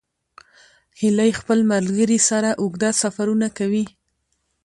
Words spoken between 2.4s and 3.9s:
اوږده سفرونه کوي